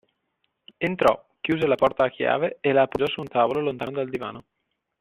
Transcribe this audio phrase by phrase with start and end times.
[0.77, 4.45] Entrò, chiuse la porta a chiave a la appoggiò su un tavolo, lontano dal divano.